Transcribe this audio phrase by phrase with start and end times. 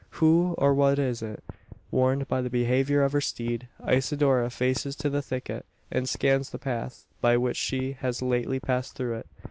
[0.17, 1.43] Who, or what is it?
[1.91, 6.57] Warned by the behaviour of her steed, Isidora faces to the thicket, and scans the
[6.57, 9.27] path by which she has lately passed through it.